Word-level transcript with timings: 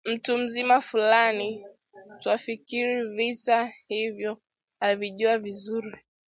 mtu 0.05 0.37
mzima 0.37 0.81
fulani 0.81 1.65
twafikiri 2.19 3.09
vita 3.15 3.69
hivyo 3.87 4.37
avijua 4.79 5.37
vizuri 5.37 5.97